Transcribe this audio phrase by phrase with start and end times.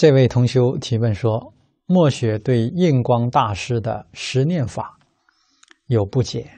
[0.00, 1.52] 这位同修提问说
[1.84, 4.98] ：“墨雪对印光大师的十念法
[5.88, 6.50] 有不解，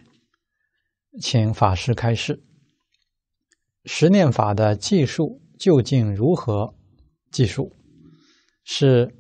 [1.20, 2.40] 请法师开示。
[3.84, 6.72] 十念法的计数究竟如何
[7.32, 7.72] 计数？
[8.62, 9.12] 是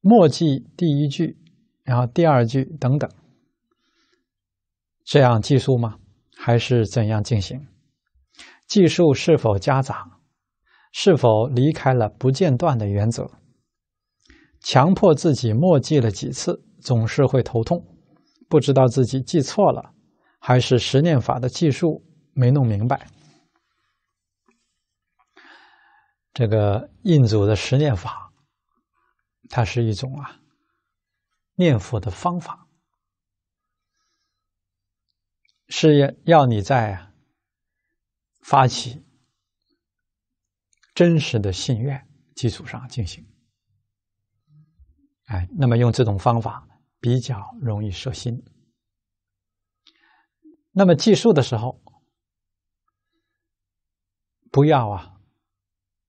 [0.00, 1.36] 末记第一句，
[1.82, 3.10] 然后第二句等等，
[5.04, 5.98] 这样计数吗？
[6.34, 7.66] 还是怎样进行？
[8.66, 10.12] 计数是否夹杂？”
[10.98, 13.30] 是否离开了不间断的原则？
[14.60, 17.86] 强迫自己默记了几次，总是会头痛，
[18.48, 19.92] 不知道自己记错了，
[20.40, 23.08] 还是十念法的技术没弄明白？
[26.32, 28.32] 这个印祖的十念法，
[29.50, 30.40] 它是一种啊
[31.56, 32.66] 念佛的方法，
[35.68, 37.12] 是要要你在
[38.40, 39.02] 发起。
[40.96, 43.28] 真实的信愿基础上进行，
[45.26, 46.66] 哎，那么用这种方法
[47.00, 48.42] 比较容易摄心。
[50.72, 51.82] 那么计数的时候，
[54.50, 55.20] 不要啊，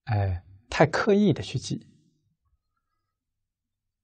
[0.05, 1.85] 哎，太刻意的去记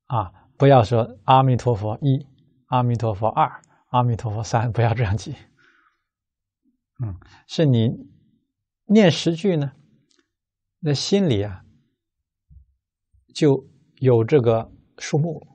[0.07, 2.27] 啊，不要说阿弥陀佛一，
[2.65, 5.33] 阿弥陀佛二，阿弥陀佛三，不要这样记。
[7.01, 7.17] 嗯，
[7.47, 7.89] 是你
[8.87, 9.71] 念十句呢。
[10.85, 11.63] 那心里啊，
[13.33, 13.65] 就
[13.99, 15.47] 有这个数目，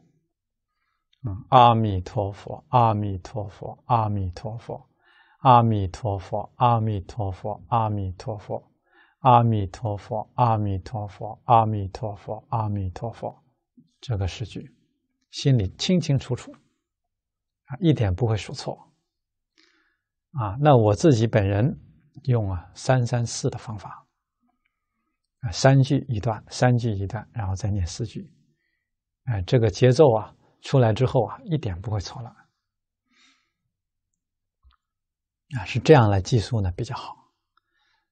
[1.23, 4.89] 嗯，阿弥陀佛，阿弥陀佛，阿弥陀佛，
[5.41, 8.73] 阿弥陀佛，阿弥陀佛，阿弥陀佛，
[9.19, 13.45] 阿弥陀佛，阿弥陀佛，阿弥陀佛，阿弥陀佛，
[14.01, 14.75] 这个诗句，
[15.31, 16.51] 心里清清楚楚，
[17.67, 18.95] 啊，一点不会数错，
[20.33, 21.79] 啊，那我自己本人
[22.23, 24.08] 用啊三三四的方法。
[25.41, 28.29] 啊，三句一段，三句一段，然后再念四句，
[29.25, 32.29] 哎，这个节奏啊出来之后啊，一点不会错了。
[35.57, 37.15] 啊，是这样来计数呢比较好。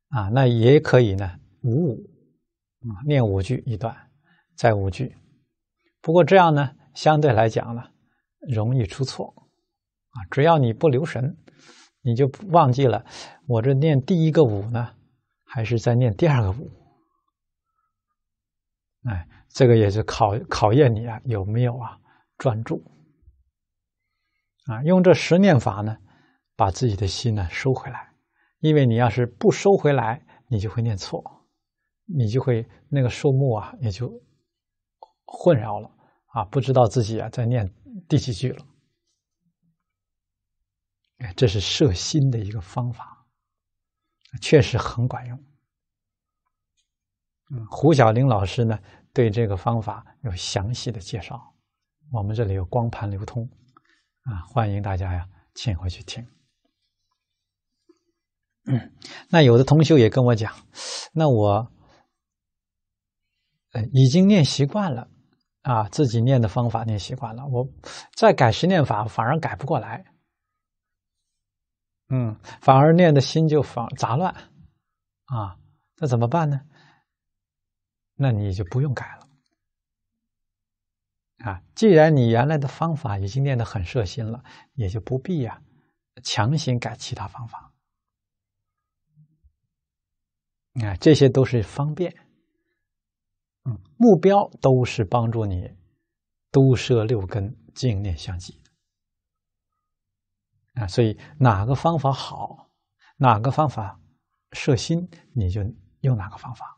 [0.08, 2.10] 啊，那也可以呢，五五，
[2.82, 3.94] 啊，念五句一段，
[4.54, 5.16] 再五句。
[6.00, 7.82] 不过这样呢，相对来讲呢，
[8.48, 9.34] 容易出错。
[10.10, 11.36] 啊，只要你不留神，
[12.02, 13.04] 你就忘记了
[13.48, 14.94] 我这念第一个五呢，
[15.44, 16.85] 还是在念第二个五。
[19.08, 21.98] 哎，这个也是考考验你啊，有没有啊
[22.38, 22.82] 专注
[24.66, 24.82] 啊？
[24.82, 25.96] 用这十念法呢，
[26.56, 28.12] 把自己的心呢收回来，
[28.58, 31.22] 因为你要是不收回来，你就会念错，
[32.04, 34.08] 你就会那个数目啊也就
[35.24, 35.88] 混淆了
[36.26, 37.72] 啊，不知道自己啊在念
[38.08, 38.66] 第几句了。
[41.18, 43.26] 哎，这是摄心的一个方法，
[44.42, 45.44] 确实很管用。
[47.50, 48.78] 嗯，胡小玲老师呢，
[49.12, 51.54] 对这个方法有详细的介绍，
[52.10, 53.48] 我们这里有光盘流通，
[54.22, 56.26] 啊，欢迎大家呀，请回去听。
[58.68, 58.92] 嗯，
[59.30, 60.52] 那有的同学也跟我讲，
[61.12, 61.70] 那我，
[63.70, 65.08] 呃，已经念习惯了，
[65.62, 67.68] 啊，自己念的方法念习惯了，我
[68.16, 70.04] 再改十念法反而改不过来，
[72.08, 74.34] 嗯，反而念的心就反杂乱，
[75.26, 75.58] 啊，
[75.98, 76.60] 那怎么办呢？
[78.16, 79.28] 那你就不用改了
[81.50, 81.62] 啊！
[81.74, 85.62] 既然你原来的方法已经练得很摄心了，也就不必呀
[86.22, 87.74] 强行改其他方法。
[90.82, 92.16] 啊，这些都是方便，
[93.64, 95.76] 嗯，目标都是帮助你
[96.50, 98.62] 都摄六根，净念相继
[100.74, 100.86] 啊。
[100.86, 102.70] 所以哪个方法好，
[103.18, 104.00] 哪个方法
[104.52, 105.62] 摄心，你就
[106.00, 106.75] 用哪个方法。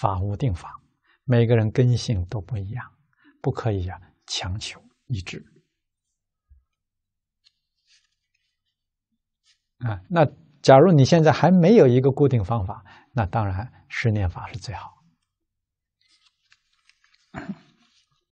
[0.00, 0.80] 法无定法，
[1.24, 2.84] 每个人根性都不一样，
[3.42, 5.44] 不可以啊强求一致。
[9.78, 10.24] 啊，那
[10.62, 14.94] 假如你现在还没有一个固定方法，那当然十念法是最好。